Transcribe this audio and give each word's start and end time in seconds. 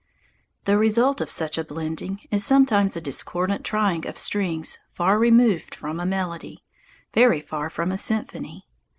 The 0.65 0.79
result 0.79 1.21
of 1.21 1.29
such 1.29 1.59
a 1.59 1.63
blending 1.63 2.21
is 2.31 2.43
sometimes 2.43 2.97
a 2.97 3.01
discordant 3.01 3.63
trying 3.63 4.07
of 4.07 4.17
strings 4.17 4.79
far 4.91 5.19
removed 5.19 5.75
from 5.75 5.99
a 5.99 6.07
melody, 6.07 6.63
very 7.13 7.39
far 7.39 7.69
from 7.69 7.91
a 7.91 7.99
symphony. 7.99 8.65